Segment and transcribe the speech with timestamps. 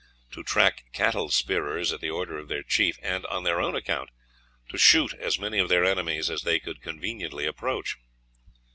[0.31, 4.09] to track cattle spearers at the order of their chief, and on their own account
[4.67, 7.97] to shoot as many of their enemies as they could conveniently approach.